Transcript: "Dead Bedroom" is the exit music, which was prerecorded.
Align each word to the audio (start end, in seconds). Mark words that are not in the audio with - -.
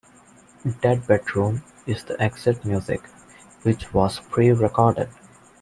"Dead 0.81 1.05
Bedroom" 1.05 1.61
is 1.85 2.05
the 2.05 2.19
exit 2.19 2.65
music, 2.65 3.05
which 3.61 3.93
was 3.93 4.19
prerecorded. 4.19 5.11